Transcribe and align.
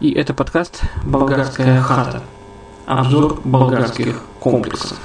и 0.00 0.12
это 0.12 0.34
подкаст 0.34 0.82
«Болгарская 1.04 1.80
хата». 1.80 2.22
Обзор 2.86 3.40
болгарских 3.44 4.22
комплексов. 4.38 4.98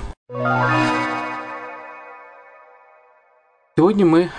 Сегодня 3.76 4.06
мы 4.06 4.30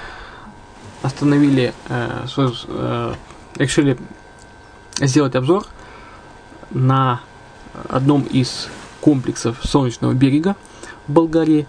остановили, 1.02 1.74
э, 1.88 2.26
э, 2.36 3.14
решили 3.56 3.98
сделать 5.00 5.34
обзор 5.34 5.64
на 6.70 7.22
одном 7.88 8.22
из 8.22 8.68
комплексов 9.00 9.58
Солнечного 9.64 10.12
берега 10.12 10.54
в 11.08 11.12
Болгарии. 11.12 11.66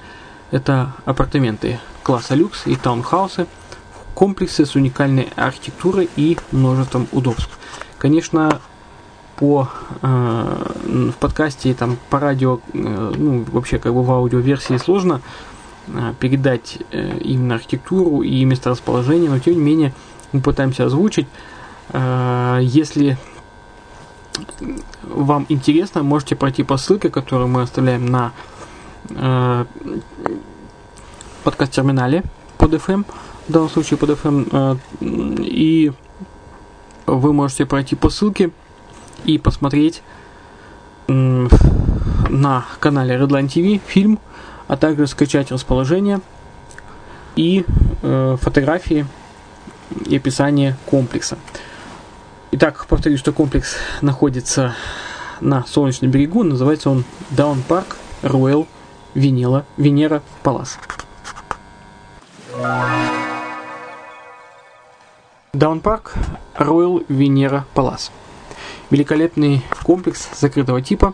Это 0.51 0.93
апартаменты 1.05 1.79
класса 2.03 2.35
люкс 2.35 2.67
и 2.67 2.75
таунхаусы, 2.75 3.47
комплексы 4.13 4.65
с 4.65 4.75
уникальной 4.75 5.29
архитектурой 5.35 6.09
и 6.15 6.37
множеством 6.51 7.07
удобств. 7.11 7.57
Конечно, 7.97 8.61
по 9.35 9.67
э, 10.01 10.71
в 11.11 11.13
подкасте 11.19 11.71
и 11.71 11.73
там 11.73 11.97
по 12.09 12.19
радио, 12.19 12.59
э, 12.73 13.13
ну 13.17 13.43
вообще 13.51 13.79
как 13.79 13.93
бы 13.93 14.03
в 14.03 14.11
аудиоверсии 14.11 14.77
сложно 14.77 15.21
э, 15.87 16.13
передать 16.19 16.79
э, 16.91 17.17
именно 17.19 17.55
архитектуру 17.55 18.21
и 18.21 18.43
месторасположение, 18.45 19.29
но 19.29 19.39
тем 19.39 19.55
не 19.55 19.61
менее 19.61 19.93
мы 20.31 20.41
пытаемся 20.41 20.85
озвучить. 20.85 21.27
Э, 21.89 22.59
если 22.61 23.17
вам 25.03 25.45
интересно, 25.49 26.03
можете 26.03 26.35
пройти 26.35 26.63
по 26.63 26.77
ссылке, 26.77 27.09
которую 27.09 27.47
мы 27.47 27.61
оставляем 27.61 28.05
на 28.05 28.31
э, 29.09 29.65
подкаст-терминале 31.43 32.23
под 32.57 32.73
FM, 32.73 33.05
в 33.47 33.51
данном 33.51 33.69
случае 33.69 33.97
под 33.97 34.11
FM, 34.11 34.47
э, 34.51 34.75
и 35.41 35.91
вы 37.05 37.33
можете 37.33 37.65
пройти 37.65 37.95
по 37.95 38.09
ссылке 38.09 38.51
и 39.25 39.37
посмотреть 39.37 40.01
на 41.07 42.65
канале 42.79 43.15
Redline 43.15 43.47
TV 43.47 43.81
фильм, 43.85 44.19
а 44.67 44.77
также 44.77 45.07
скачать 45.07 45.51
расположение 45.51 46.21
и 47.35 47.65
э, 48.01 48.37
фотографии 48.39 49.05
и 50.07 50.17
описание 50.17 50.77
комплекса. 50.85 51.37
Итак, 52.51 52.85
повторюсь, 52.87 53.19
что 53.19 53.33
комплекс 53.33 53.75
находится 54.01 54.75
на 55.41 55.65
Солнечном 55.65 56.11
берегу, 56.11 56.43
называется 56.43 56.89
он 56.89 57.03
Down 57.31 57.57
Park 57.67 57.95
Royal 58.21 58.67
Венера, 59.13 59.65
Венера 59.77 60.21
Палас. 60.43 60.79
Down 65.53 65.81
Park 65.81 66.13
Royal 66.57 67.05
Венера 67.09 67.65
Палас 67.73 68.11
великолепный 68.89 69.61
комплекс 69.83 70.29
закрытого 70.39 70.81
типа, 70.81 71.13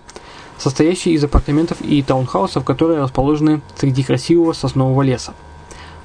состоящий 0.58 1.14
из 1.14 1.24
апартаментов 1.24 1.82
и 1.82 2.02
таунхаусов, 2.04 2.64
которые 2.64 3.02
расположены 3.02 3.62
среди 3.78 4.04
красивого 4.04 4.54
соснового 4.54 5.02
леса, 5.02 5.34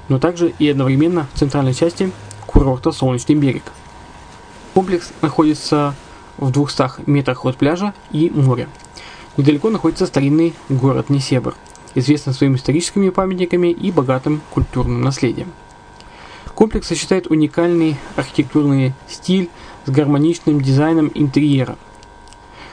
но 0.07 0.19
также 0.19 0.53
и 0.57 0.69
одновременно 0.69 1.27
в 1.33 1.39
центральной 1.39 1.73
части 1.73 2.11
курорта 2.45 2.91
Солнечный 2.91 3.35
берег. 3.35 3.63
Комплекс 4.73 5.11
находится 5.21 5.95
в 6.37 6.51
200 6.51 7.09
метрах 7.09 7.45
от 7.45 7.57
пляжа 7.57 7.93
и 8.11 8.29
моря. 8.29 8.67
Недалеко 9.37 9.69
находится 9.69 10.05
старинный 10.05 10.53
город 10.69 11.09
Несебр, 11.09 11.55
известный 11.93 12.33
своими 12.33 12.55
историческими 12.55 13.09
памятниками 13.09 13.67
и 13.67 13.91
богатым 13.91 14.41
культурным 14.51 15.01
наследием. 15.01 15.51
Комплекс 16.53 16.87
сочетает 16.87 17.27
уникальный 17.27 17.97
архитектурный 18.15 18.93
стиль 19.09 19.49
с 19.85 19.89
гармоничным 19.89 20.61
дизайном 20.61 21.11
интерьера. 21.13 21.77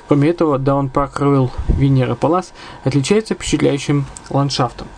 Кроме 0.08 0.30
этого, 0.30 0.58
Park 0.58 1.14
Royal 1.20 1.50
Венера 1.68 2.14
Палас 2.14 2.52
отличается 2.84 3.34
впечатляющим 3.34 4.04
ландшафтом. 4.30 4.88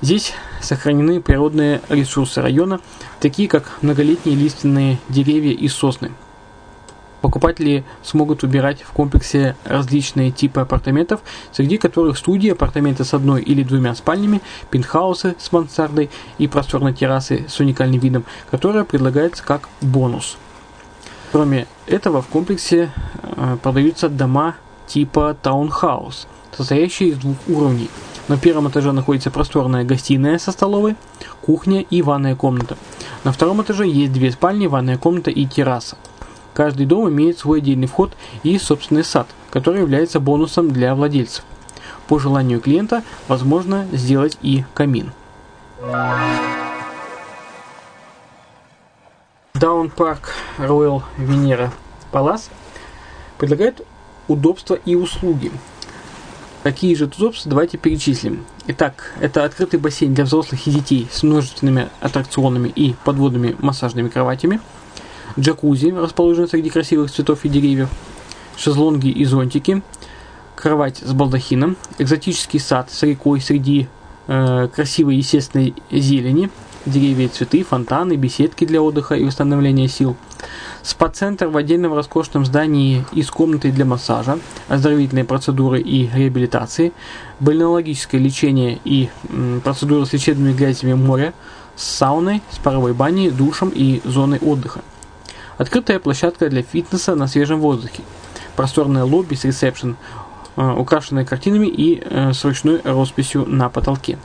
Здесь 0.00 0.32
сохранены 0.60 1.20
природные 1.20 1.80
ресурсы 1.88 2.40
района, 2.40 2.80
такие 3.20 3.48
как 3.48 3.78
многолетние 3.82 4.36
лиственные 4.36 4.98
деревья 5.08 5.52
и 5.52 5.66
сосны. 5.66 6.12
Покупатели 7.20 7.84
смогут 8.04 8.42
выбирать 8.42 8.82
в 8.82 8.92
комплексе 8.92 9.56
различные 9.64 10.30
типы 10.30 10.60
апартаментов, 10.60 11.20
среди 11.50 11.76
которых 11.76 12.16
студии, 12.16 12.50
апартаменты 12.50 13.04
с 13.04 13.12
одной 13.12 13.42
или 13.42 13.64
двумя 13.64 13.96
спальнями, 13.96 14.40
пентхаусы 14.70 15.34
с 15.36 15.50
мансардой 15.50 16.10
и 16.38 16.46
просторной 16.46 16.94
террасой 16.94 17.46
с 17.48 17.58
уникальным 17.58 17.98
видом, 17.98 18.24
которая 18.52 18.84
предлагается 18.84 19.42
как 19.42 19.68
бонус– 19.80 20.36
Кроме 21.30 21.66
этого, 21.86 22.22
в 22.22 22.28
комплексе 22.28 22.90
э, 23.22 23.56
продаются 23.62 24.08
дома 24.08 24.56
типа 24.86 25.36
таунхаус, 25.40 26.26
состоящие 26.56 27.10
из 27.10 27.18
двух 27.18 27.36
уровней. 27.48 27.90
На 28.28 28.36
первом 28.36 28.68
этаже 28.68 28.92
находится 28.92 29.30
просторная 29.30 29.84
гостиная 29.84 30.38
со 30.38 30.52
столовой, 30.52 30.96
кухня 31.42 31.80
и 31.80 32.02
ванная 32.02 32.34
комната. 32.34 32.76
На 33.24 33.32
втором 33.32 33.62
этаже 33.62 33.86
есть 33.86 34.12
две 34.12 34.30
спальни, 34.30 34.66
ванная 34.66 34.98
комната 34.98 35.30
и 35.30 35.46
терраса. 35.46 35.96
Каждый 36.54 36.86
дом 36.86 37.08
имеет 37.08 37.38
свой 37.38 37.58
отдельный 37.58 37.86
вход 37.86 38.12
и 38.42 38.58
собственный 38.58 39.04
сад, 39.04 39.28
который 39.50 39.80
является 39.80 40.20
бонусом 40.20 40.70
для 40.70 40.94
владельцев. 40.94 41.44
По 42.06 42.18
желанию 42.18 42.60
клиента 42.60 43.02
возможно 43.28 43.86
сделать 43.92 44.38
и 44.42 44.64
камин. 44.74 45.12
Даун 45.80 46.67
Парк 49.60 50.34
Royal 50.58 51.02
Venera 51.16 51.72
Palace 52.12 52.48
предлагает 53.38 53.84
удобства 54.28 54.74
и 54.74 54.94
услуги. 54.94 55.50
Какие 56.62 56.94
же 56.94 57.06
удобства, 57.06 57.50
давайте 57.50 57.76
перечислим. 57.76 58.44
Итак, 58.68 59.14
это 59.20 59.42
открытый 59.44 59.80
бассейн 59.80 60.14
для 60.14 60.24
взрослых 60.24 60.64
и 60.68 60.70
детей 60.70 61.08
с 61.10 61.24
множественными 61.24 61.88
аттракционами 62.00 62.68
и 62.68 62.94
подводными 63.04 63.56
массажными 63.58 64.08
кроватями, 64.08 64.60
джакузи, 65.36 65.90
расположенный 65.90 66.48
среди 66.48 66.70
красивых 66.70 67.10
цветов 67.10 67.44
и 67.44 67.48
деревьев, 67.48 67.88
шезлонги 68.56 69.08
и 69.08 69.24
зонтики, 69.24 69.82
кровать 70.54 70.98
с 70.98 71.12
балдахином, 71.12 71.76
экзотический 71.98 72.60
сад 72.60 72.92
с 72.92 73.02
рекой 73.02 73.40
среди 73.40 73.88
э, 74.28 74.68
красивой 74.72 75.16
естественной 75.16 75.74
зелени, 75.90 76.48
деревья 76.86 77.26
и 77.26 77.28
цветы, 77.28 77.62
фонтаны, 77.62 78.16
беседки 78.16 78.64
для 78.64 78.82
отдыха 78.82 79.14
и 79.14 79.24
восстановления 79.24 79.88
сил. 79.88 80.16
Спа-центр 80.82 81.48
в 81.48 81.56
отдельном 81.56 81.94
роскошном 81.94 82.46
здании 82.46 83.04
и 83.12 83.22
с 83.22 83.30
комнатой 83.30 83.72
для 83.72 83.84
массажа, 83.84 84.38
оздоровительные 84.68 85.24
процедуры 85.24 85.80
и 85.80 86.08
реабилитации, 86.08 86.92
бальнеологическое 87.40 88.20
лечение 88.20 88.78
и 88.84 89.10
м, 89.28 89.60
процедуры 89.62 90.06
с 90.06 90.12
лечебными 90.12 90.52
грязями 90.52 90.94
моря, 90.94 91.34
с 91.76 91.84
сауной, 91.84 92.42
с 92.50 92.58
паровой 92.58 92.94
баней, 92.94 93.30
душем 93.30 93.70
и 93.74 94.00
зоной 94.04 94.38
отдыха. 94.38 94.80
Открытая 95.58 95.98
площадка 95.98 96.48
для 96.48 96.62
фитнеса 96.62 97.14
на 97.16 97.26
свежем 97.26 97.60
воздухе. 97.60 98.02
Просторное 98.56 99.04
лобби 99.04 99.34
с 99.34 99.44
ресепшн, 99.44 99.96
э, 100.56 100.72
украшенное 100.72 101.24
картинами 101.24 101.66
и 101.66 102.00
э, 102.00 102.32
с 102.32 102.44
ручной 102.44 102.80
росписью 102.84 103.44
на 103.46 103.68
потолке. 103.68 104.18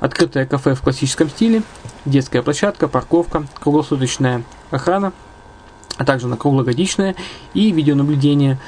Открытое 0.00 0.46
кафе 0.46 0.74
в 0.74 0.82
классическом 0.82 1.28
стиле, 1.28 1.62
детская 2.04 2.42
площадка, 2.42 2.86
парковка, 2.86 3.46
круглосуточная 3.58 4.44
охрана, 4.70 5.12
а 5.96 6.04
также 6.04 6.28
на 6.28 6.36
круглогодичное 6.36 7.16
и 7.52 7.72
видеонаблюдение, 7.72 8.58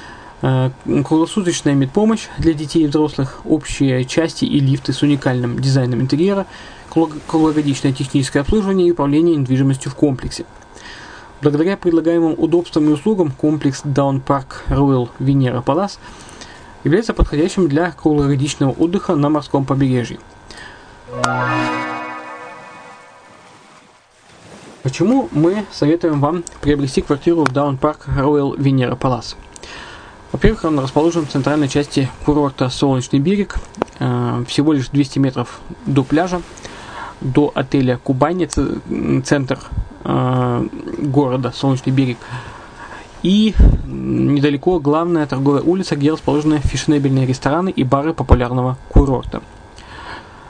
э, 0.43 0.71
круглосуточная 0.87 1.75
медпомощь 1.75 2.27
для 2.39 2.53
детей 2.53 2.83
и 2.83 2.87
взрослых, 2.89 3.43
общие 3.45 4.05
части 4.05 4.45
и 4.45 4.59
лифты 4.59 4.93
с 4.93 5.03
уникальным 5.03 5.61
дизайном 5.61 6.01
интерьера, 6.01 6.47
круглогодичное 6.91 7.93
техническое 7.93 8.41
обслуживание 8.41 8.89
и 8.89 8.93
управление 8.93 9.37
недвижимостью 9.37 9.93
в 9.93 9.95
комплексе. 9.95 10.45
Благодаря 11.43 11.77
предлагаемым 11.77 12.35
удобствам 12.37 12.89
и 12.89 12.93
услугам 12.93 13.31
комплекс 13.31 13.83
Down 13.85 14.21
Park 14.23 14.67
Royal 14.69 15.09
Venera 15.21 15.65
Palace 15.65 15.99
является 16.83 17.15
подходящим 17.15 17.69
для 17.69 17.93
круглогодичного 17.93 18.73
отдыха 18.73 19.15
на 19.15 19.31
морском 19.31 19.65
побережье. 19.65 20.19
Почему 24.83 25.29
мы 25.33 25.65
советуем 25.73 26.21
вам 26.21 26.43
приобрести 26.61 27.03
квартиру 27.03 27.45
в 27.45 27.49
Park 27.53 27.99
Royal 28.17 28.57
Venera 28.57 28.99
Palace? 28.99 29.37
Во-первых, 30.33 30.65
он 30.65 30.79
расположен 30.79 31.27
в 31.27 31.31
центральной 31.31 31.69
части 31.69 32.09
курорта 32.25 32.69
Солнечный 32.71 33.19
берег, 33.19 33.57
э, 33.99 34.45
всего 34.47 34.73
лишь 34.73 34.89
200 34.89 35.19
метров 35.19 35.61
до 35.87 36.05
пляжа, 36.05 36.41
до 37.21 37.51
отеля 37.55 37.99
Кубани, 37.99 38.49
центр 39.23 39.59
э, 40.05 40.69
города 40.99 41.53
Солнечный 41.53 41.93
берег, 41.93 42.19
и 43.23 43.55
недалеко 43.85 44.79
главная 44.79 45.27
торговая 45.27 45.63
улица, 45.63 45.97
где 45.97 46.13
расположены 46.13 46.59
фешенебельные 46.59 47.27
рестораны 47.27 47.71
и 47.71 47.85
бары 47.85 48.15
популярного 48.15 48.79
курорта. 48.89 49.43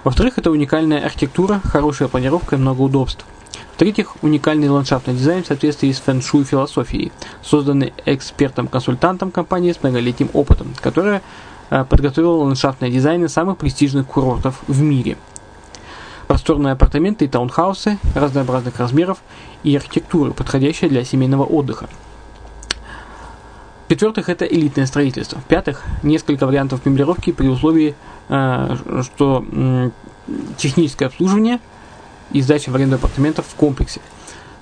Во-вторых, 0.02 0.38
это 0.38 0.50
уникальная 0.50 1.04
архитектура, 1.04 1.60
хорошая 1.62 2.08
планировка 2.08 2.56
и 2.56 2.58
много 2.58 2.80
удобств. 2.80 3.26
В-третьих, 3.74 4.16
уникальный 4.22 4.68
ландшафтный 4.68 5.14
дизайн 5.14 5.42
в 5.42 5.46
соответствии 5.46 5.92
с 5.92 6.00
фэн-шуй 6.00 6.44
философией, 6.44 7.12
созданный 7.42 7.92
экспертом-консультантом 8.06 9.30
компании 9.30 9.72
с 9.72 9.82
многолетним 9.82 10.30
опытом, 10.32 10.74
которая 10.80 11.22
э, 11.70 11.84
подготовила 11.84 12.36
ландшафтные 12.44 12.90
дизайны 12.90 13.28
самых 13.28 13.58
престижных 13.58 14.06
курортов 14.06 14.60
в 14.66 14.80
мире. 14.80 15.16
Просторные 16.28 16.72
апартаменты 16.72 17.24
и 17.24 17.28
таунхаусы 17.28 17.98
разнообразных 18.14 18.78
размеров 18.78 19.18
и 19.64 19.76
архитектуры, 19.76 20.32
подходящие 20.32 20.88
для 20.88 21.04
семейного 21.04 21.44
отдыха. 21.44 21.88
В-четвертых, 23.90 24.28
это 24.28 24.44
элитное 24.44 24.86
строительство. 24.86 25.40
В-пятых, 25.40 25.82
несколько 26.04 26.46
вариантов 26.46 26.86
меблировки 26.86 27.32
при 27.32 27.48
условии, 27.48 27.96
э, 28.28 28.76
что 29.02 29.44
техническое 30.56 31.06
обслуживание 31.06 31.58
и 32.30 32.40
сдача 32.40 32.70
в 32.70 32.76
аренду 32.76 32.94
апартаментов 32.94 33.46
в 33.48 33.54
комплексе. 33.56 34.00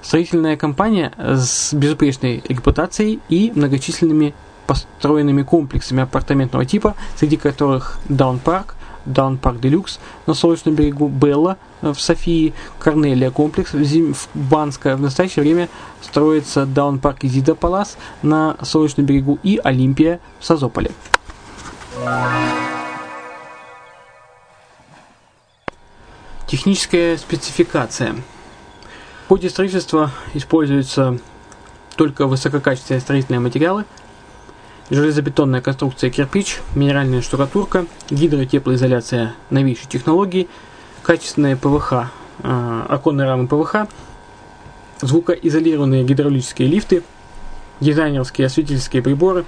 Строительная 0.00 0.56
компания 0.56 1.12
с 1.18 1.74
безупречной 1.74 2.42
репутацией 2.48 3.20
и 3.28 3.52
многочисленными 3.54 4.32
построенными 4.66 5.42
комплексами 5.42 6.04
апартаментного 6.04 6.64
типа, 6.64 6.94
среди 7.14 7.36
которых 7.36 7.98
Down 8.08 8.40
Park, 8.42 8.76
Даун 9.04 9.38
Парк 9.38 9.60
Делюкс 9.60 9.98
на 10.26 10.34
Солнечном 10.34 10.74
берегу, 10.74 11.08
Белла 11.08 11.56
в 11.80 11.96
Софии, 11.96 12.54
Корнелия 12.78 13.30
комплекс 13.30 13.72
в, 13.72 13.82
Зим, 13.82 14.14
в 14.14 14.28
Банское. 14.34 14.96
В 14.96 15.00
настоящее 15.00 15.42
время 15.42 15.68
строится 16.02 16.66
Даун 16.66 16.98
Парк 16.98 17.24
Изида 17.24 17.54
Палас 17.54 17.96
на 18.22 18.56
Солнечном 18.62 19.06
берегу 19.06 19.38
и 19.42 19.60
Олимпия 19.62 20.20
в 20.40 20.44
Созополе. 20.44 20.90
Техническая 26.46 27.16
спецификация. 27.16 28.14
В 29.24 29.28
ходе 29.28 29.50
строительства 29.50 30.10
используются 30.32 31.18
только 31.96 32.26
высококачественные 32.26 33.00
строительные 33.00 33.40
материалы– 33.40 33.84
железобетонная 34.90 35.60
конструкция 35.60 36.10
кирпич, 36.10 36.60
минеральная 36.74 37.22
штукатурка, 37.22 37.86
гидротеплоизоляция 38.10 39.34
новейшей 39.50 39.88
технологии, 39.88 40.48
качественные 41.02 41.56
ПВХ, 41.56 41.92
э, 42.42 42.82
оконные 42.88 43.28
рамы 43.28 43.46
ПВХ, 43.46 43.88
звукоизолированные 45.00 46.04
гидравлические 46.04 46.68
лифты, 46.68 47.02
дизайнерские 47.80 48.46
осветительские 48.46 49.02
приборы, 49.02 49.44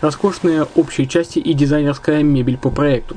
роскошные 0.00 0.66
общие 0.74 1.06
части 1.06 1.38
и 1.38 1.52
дизайнерская 1.54 2.22
мебель 2.22 2.56
по 2.56 2.70
проекту, 2.70 3.16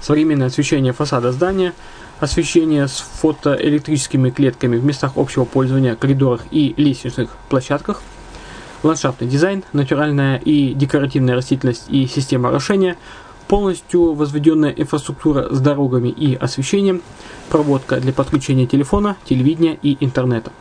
современное 0.00 0.46
освещение 0.46 0.92
фасада 0.92 1.32
здания, 1.32 1.74
освещение 2.18 2.88
с 2.88 3.04
фотоэлектрическими 3.20 4.30
клетками 4.30 4.76
в 4.76 4.84
местах 4.84 5.12
общего 5.16 5.44
пользования, 5.44 5.96
коридорах 5.96 6.42
и 6.50 6.74
лестничных 6.76 7.30
площадках– 7.48 8.02
ландшафтный 8.82 9.28
дизайн, 9.28 9.64
натуральная 9.72 10.38
и 10.38 10.74
декоративная 10.74 11.34
растительность 11.34 11.84
и 11.88 12.06
система 12.06 12.48
орошения, 12.48 12.96
полностью 13.48 14.14
возведенная 14.14 14.70
инфраструктура 14.70 15.52
с 15.52 15.60
дорогами 15.60 16.08
и 16.08 16.34
освещением, 16.34 17.02
проводка 17.48 18.00
для 18.00 18.12
подключения 18.12 18.66
телефона, 18.66 19.16
телевидения 19.24 19.78
и 19.82 19.96
интернета. 20.00 20.52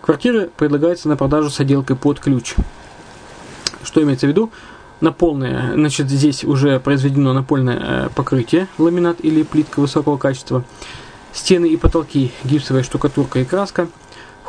Квартиры 0.00 0.50
предлагаются 0.56 1.08
на 1.08 1.16
продажу 1.16 1.50
с 1.50 1.60
отделкой 1.60 1.96
под 1.96 2.20
ключ. 2.20 2.54
Что 3.82 4.02
имеется 4.02 4.26
в 4.26 4.30
виду? 4.30 4.50
Напольное, 5.00 5.72
значит, 5.74 6.10
здесь 6.10 6.44
уже 6.44 6.78
произведено 6.78 7.32
напольное 7.32 7.78
э, 7.80 8.08
покрытие, 8.14 8.68
ламинат 8.76 9.18
или 9.22 9.42
плитка 9.42 9.80
высокого 9.80 10.18
качества. 10.18 10.62
Стены 11.32 11.66
и 11.66 11.76
потолки, 11.78 12.32
гипсовая 12.44 12.82
штукатурка 12.82 13.38
и 13.38 13.44
краска– 13.44 13.88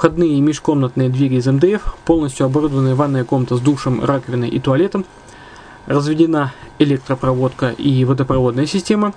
Входные 0.01 0.31
и 0.31 0.41
межкомнатные 0.41 1.09
двери 1.09 1.35
из 1.35 1.45
МДФ, 1.45 1.93
полностью 2.05 2.47
оборудованная 2.47 2.95
ванная 2.95 3.23
комната 3.23 3.55
с 3.55 3.59
душем, 3.59 4.03
раковиной 4.03 4.49
и 4.49 4.59
туалетом, 4.59 5.05
разведена 5.85 6.53
электропроводка 6.79 7.69
и 7.69 8.03
водопроводная 8.03 8.65
система, 8.65 9.13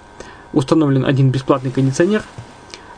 установлен 0.53 1.07
один 1.07 1.31
бесплатный 1.31 1.71
кондиционер, 1.71 2.23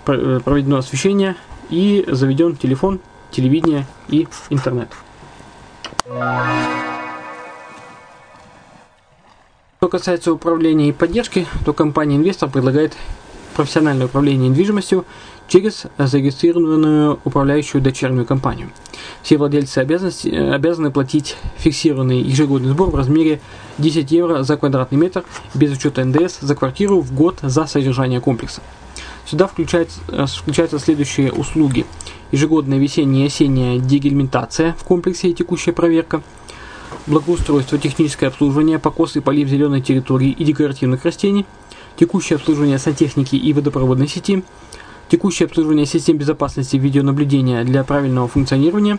э, 0.08 0.40
проведено 0.44 0.78
освещение 0.78 1.36
и 1.70 2.04
заведен 2.08 2.56
телефон, 2.56 2.98
телевидение 3.30 3.86
и 4.08 4.26
интернет. 4.50 4.88
Что 9.78 9.88
касается 9.88 10.32
управления 10.32 10.88
и 10.88 10.92
поддержки, 10.92 11.46
то 11.64 11.72
компания 11.72 12.16
«Инвестор» 12.16 12.50
предлагает 12.50 12.96
профессиональное 13.54 14.06
управление 14.06 14.48
недвижимостью 14.48 15.04
через 15.48 15.86
зарегистрированную 15.98 17.20
управляющую 17.24 17.80
дочернюю 17.80 18.26
компанию. 18.26 18.70
Все 19.22 19.38
владельцы 19.38 19.78
обязаны 19.78 20.90
платить 20.90 21.36
фиксированный 21.58 22.20
ежегодный 22.20 22.70
сбор 22.70 22.90
в 22.90 22.94
размере 22.94 23.40
10 23.78 24.10
евро 24.10 24.42
за 24.42 24.56
квадратный 24.56 24.98
метр 24.98 25.24
без 25.54 25.72
учета 25.72 26.04
НДС 26.04 26.40
за 26.40 26.54
квартиру 26.54 27.00
в 27.00 27.14
год 27.14 27.38
за 27.42 27.66
содержание 27.66 28.20
комплекса. 28.20 28.60
Сюда 29.24 29.46
включаются, 29.46 30.00
включаются 30.26 30.78
следующие 30.78 31.32
услуги. 31.32 31.84
Ежегодная 32.32 32.78
весенняя 32.78 33.24
и 33.24 33.26
осенняя 33.26 33.78
дегельминтация 33.78 34.74
в 34.78 34.84
комплексе 34.84 35.28
и 35.28 35.34
текущая 35.34 35.72
проверка, 35.72 36.22
благоустройство, 37.06 37.78
техническое 37.78 38.28
обслуживание, 38.28 38.78
покос 38.78 39.16
и 39.16 39.20
полив 39.20 39.48
зеленой 39.48 39.80
территории 39.80 40.30
и 40.30 40.44
декоративных 40.44 41.04
растений, 41.04 41.46
текущее 41.96 42.36
обслуживание 42.36 42.78
сантехники 42.78 43.36
и 43.36 43.52
водопроводной 43.52 44.08
сети, 44.08 44.44
текущее 45.08 45.46
обслуживание 45.46 45.86
систем 45.86 46.16
безопасности 46.16 46.76
видеонаблюдения 46.76 47.64
для 47.64 47.84
правильного 47.84 48.28
функционирования, 48.28 48.98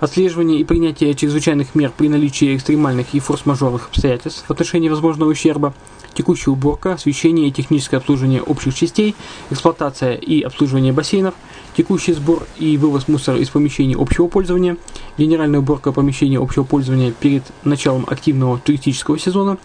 отслеживание 0.00 0.60
и 0.60 0.64
принятие 0.64 1.14
чрезвычайных 1.14 1.74
мер 1.74 1.92
при 1.96 2.08
наличии 2.08 2.56
экстремальных 2.56 3.14
и 3.14 3.20
форс-мажорных 3.20 3.88
обстоятельств 3.88 4.44
в 4.46 4.50
отношении 4.50 4.88
возможного 4.88 5.30
ущерба, 5.30 5.74
текущая 6.14 6.50
уборка, 6.50 6.94
освещение 6.94 7.48
и 7.48 7.52
техническое 7.52 7.98
обслуживание 7.98 8.42
общих 8.42 8.74
частей, 8.74 9.14
эксплуатация 9.50 10.14
и 10.14 10.40
обслуживание 10.40 10.92
бассейнов, 10.92 11.34
текущий 11.76 12.14
сбор 12.14 12.46
и 12.58 12.76
вывоз 12.78 13.08
мусора 13.08 13.38
из 13.38 13.50
помещений 13.50 13.96
общего 13.96 14.26
пользования, 14.28 14.76
генеральная 15.18 15.60
уборка 15.60 15.92
помещений 15.92 16.38
общего 16.38 16.64
пользования 16.64 17.12
перед 17.12 17.44
началом 17.64 18.04
активного 18.08 18.58
туристического 18.58 19.18
сезона, 19.18 19.58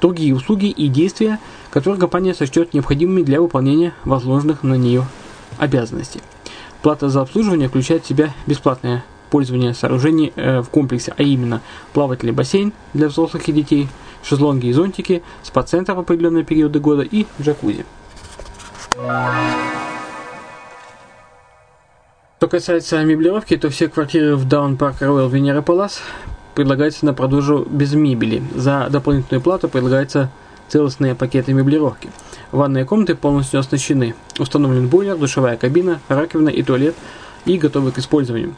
другие 0.00 0.34
услуги 0.34 0.66
и 0.66 0.88
действия, 0.88 1.38
которые 1.70 2.00
компания 2.00 2.34
сочтет 2.34 2.74
необходимыми 2.74 3.22
для 3.22 3.40
выполнения 3.40 3.92
возложенных 4.04 4.62
на 4.62 4.74
нее 4.74 5.04
обязанностей. 5.58 6.20
Плата 6.82 7.08
за 7.08 7.20
обслуживание 7.20 7.68
включает 7.68 8.04
в 8.04 8.08
себя 8.08 8.32
бесплатное 8.46 9.04
пользование 9.30 9.74
сооружений 9.74 10.32
э, 10.34 10.60
в 10.60 10.68
комплексе, 10.70 11.14
а 11.16 11.22
именно 11.22 11.60
плавательный 11.92 12.32
бассейн 12.32 12.72
для 12.94 13.08
взрослых 13.08 13.48
и 13.48 13.52
детей, 13.52 13.88
шезлонги 14.22 14.66
и 14.66 14.72
зонтики, 14.72 15.22
спа-центр 15.42 15.92
в 15.92 16.00
определенные 16.00 16.44
периоды 16.44 16.80
года 16.80 17.02
и 17.02 17.26
джакузи. 17.40 17.84
Что 22.38 22.48
касается 22.48 23.04
меблировки, 23.04 23.56
то 23.56 23.68
все 23.68 23.88
квартиры 23.88 24.34
в 24.34 24.48
Даун 24.48 24.76
Парк 24.78 25.02
Royal 25.02 25.28
Венера 25.28 25.60
Палас 25.60 26.00
предлагаются 26.60 27.06
на 27.06 27.14
продажу 27.14 27.66
без 27.70 27.94
мебели. 27.94 28.42
За 28.54 28.88
дополнительную 28.90 29.40
плату 29.40 29.66
предлагаются 29.66 30.30
целостные 30.68 31.14
пакеты 31.14 31.54
меблировки. 31.54 32.10
Ванные 32.52 32.84
комнаты 32.84 33.14
полностью 33.14 33.60
оснащены. 33.60 34.14
Установлен 34.38 34.86
бойлер, 34.86 35.16
душевая 35.16 35.56
кабина, 35.56 36.00
раковина 36.08 36.50
и 36.50 36.62
туалет 36.62 36.94
и 37.46 37.56
готовы 37.56 37.92
к 37.92 37.98
использованию. 37.98 38.56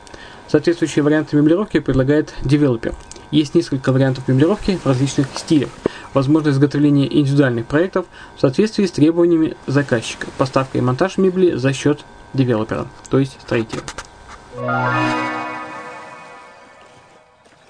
Соответствующие 0.48 1.04
варианты 1.04 1.36
меблировки 1.36 1.78
предлагает 1.78 2.34
девелопер. 2.42 2.96
Есть 3.30 3.54
несколько 3.54 3.92
вариантов 3.92 4.26
меблировки 4.26 4.80
в 4.82 4.86
различных 4.86 5.28
стилях. 5.36 5.68
Возможно 6.12 6.48
изготовление 6.48 7.06
индивидуальных 7.20 7.66
проектов 7.66 8.06
в 8.36 8.40
соответствии 8.40 8.84
с 8.84 8.90
требованиями 8.90 9.56
заказчика. 9.68 10.26
Поставка 10.38 10.76
и 10.76 10.80
монтаж 10.80 11.18
мебели 11.18 11.54
за 11.54 11.72
счет 11.72 12.04
девелопера, 12.34 12.88
то 13.10 13.20
есть 13.20 13.38
строителя. 13.40 13.82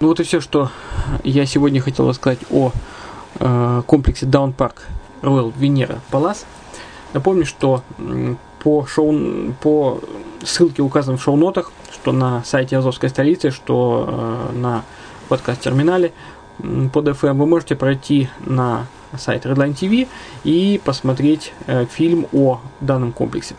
Ну 0.03 0.09
вот 0.09 0.19
и 0.19 0.25
все, 0.25 0.41
что 0.41 0.69
я 1.23 1.47
сегодня 1.47 1.81
хотел 1.81 2.09
рассказать 2.09 2.41
о 2.51 2.73
э, 3.39 3.83
комплексе 3.87 4.27
Down 4.27 4.53
Park 4.53 4.79
Royal 5.23 5.55
Venera 5.57 6.01
Palace. 6.11 6.45
Напомню, 7.13 7.47
что 7.47 7.85
по, 8.59 8.85
шоу, 8.85 9.15
по 9.61 10.01
ссылке 10.43 10.83
указан 10.83 11.19
в 11.19 11.23
шоу-нотах, 11.23 11.71
что 11.93 12.11
на 12.11 12.43
сайте 12.43 12.79
Азовской 12.79 13.11
столицы, 13.11 13.53
что 13.53 14.49
э, 14.51 14.57
на 14.57 14.83
подкаст-терминале 15.29 16.13
под 16.93 17.07
FM 17.07 17.35
вы 17.35 17.47
можете 17.47 17.77
пройти 17.77 18.29
на 18.41 18.89
сайт 19.17 19.47
Redline 19.47 19.73
TV 19.73 20.09
и 20.43 20.81
посмотреть 20.85 21.53
э, 21.69 21.87
фильм 21.87 22.27
о 22.33 22.59
данном 22.81 23.13
комплексе. 23.13 23.55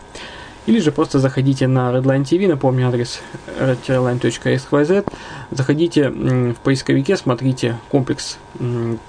Или 0.65 0.79
же 0.79 0.91
просто 0.91 1.19
заходите 1.19 1.67
на 1.67 1.91
Redline 1.91 2.23
TV, 2.23 2.47
напомню 2.47 2.87
адрес 2.87 3.21
redline.xyz, 3.59 5.05
заходите 5.51 6.09
в 6.09 6.55
поисковике, 6.63 7.17
смотрите 7.17 7.77
комплекс 7.89 8.37
Down 8.59 8.99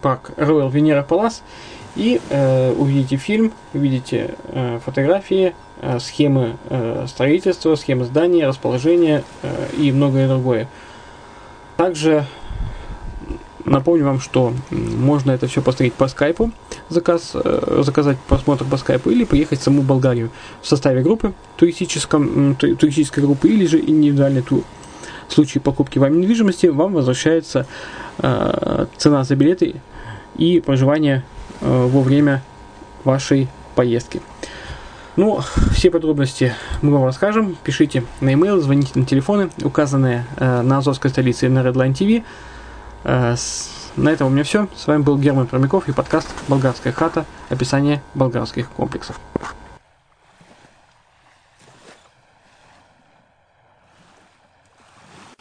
Park 0.00 0.34
Royal 0.36 0.72
Venera 0.72 1.06
Palace 1.06 1.42
и 1.94 2.20
э, 2.30 2.72
увидите 2.72 3.16
фильм, 3.16 3.52
увидите 3.74 4.34
э, 4.48 4.80
фотографии, 4.84 5.54
э, 5.80 5.98
схемы 6.00 6.56
э, 6.68 7.06
строительства, 7.08 7.74
схемы 7.76 8.04
здания, 8.04 8.46
расположения 8.46 9.24
э, 9.42 9.68
и 9.76 9.92
многое 9.92 10.28
другое. 10.28 10.68
Также 11.76 12.26
Напомню 13.68 14.04
вам, 14.04 14.20
что 14.20 14.52
можно 14.70 15.30
это 15.30 15.46
все 15.46 15.60
посмотреть 15.60 15.94
по 15.94 16.08
скайпу, 16.08 16.50
заказ, 16.88 17.32
э, 17.34 17.82
заказать 17.84 18.18
просмотр 18.28 18.64
по 18.64 18.76
скайпу 18.76 19.10
или 19.10 19.24
поехать 19.24 19.60
в 19.60 19.62
саму 19.62 19.82
Болгарию 19.82 20.30
в 20.62 20.66
составе 20.66 21.02
группы, 21.02 21.32
туристическом, 21.56 22.56
туристической 22.56 23.22
группы 23.22 23.48
или 23.48 23.66
же 23.66 23.78
индивидуальный 23.78 24.42
тур. 24.42 24.64
В 25.28 25.34
случае 25.34 25.60
покупки 25.60 25.98
вами 25.98 26.16
недвижимости 26.16 26.66
вам 26.66 26.94
возвращается 26.94 27.66
э, 28.18 28.86
цена 28.96 29.24
за 29.24 29.36
билеты 29.36 29.76
и 30.36 30.60
проживание 30.60 31.22
э, 31.60 31.88
во 31.92 32.00
время 32.00 32.42
вашей 33.04 33.48
поездки. 33.74 34.22
Ну, 35.16 35.40
все 35.72 35.90
подробности 35.90 36.54
мы 36.80 36.92
вам 36.92 37.04
расскажем. 37.04 37.56
Пишите 37.64 38.04
на 38.20 38.30
e-mail, 38.30 38.60
звоните 38.60 38.92
на 38.94 39.04
телефоны, 39.04 39.50
указанные 39.62 40.24
э, 40.36 40.62
на 40.62 40.78
Азовской 40.78 41.10
столице 41.10 41.46
и 41.46 41.48
на 41.48 41.58
Redline 41.58 41.92
TV. 41.92 42.22
Э, 43.04 43.34
на 43.96 44.08
этом 44.10 44.28
у 44.28 44.30
меня 44.30 44.44
все. 44.44 44.68
С 44.76 44.86
вами 44.86 45.02
был 45.02 45.18
Герман 45.18 45.46
Промяков 45.46 45.88
и 45.88 45.92
подкаст 45.92 46.28
«Болгарская 46.46 46.92
хата. 46.92 47.24
Описание 47.48 48.02
болгарских 48.14 48.70
комплексов». 48.70 49.18